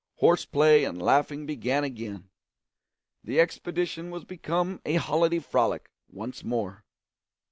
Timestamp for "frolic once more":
5.37-6.83